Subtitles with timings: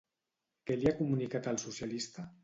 [0.69, 2.25] Què li ha comunicat al socialista?